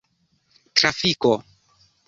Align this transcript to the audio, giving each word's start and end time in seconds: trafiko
trafiko 0.75 1.31